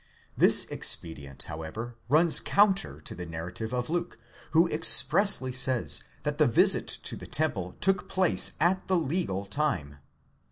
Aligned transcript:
This 0.35 0.65
expedient, 0.71 1.43
however, 1.43 1.95
runs 2.09 2.39
counter 2.39 2.99
to 3.01 3.13
the 3.13 3.27
narrative 3.27 3.71
of 3.71 3.87
Luke, 3.87 4.17
who 4.49 4.67
expressly 4.69 5.51
says, 5.51 6.01
that 6.23 6.39
the 6.39 6.47
visit 6.47 6.87
to 7.03 7.15
the 7.15 7.27
temple 7.27 7.75
took 7.79 8.09
place 8.09 8.53
at 8.59 8.87
the 8.87 8.97
legal 8.97 9.45
time. 9.45 9.97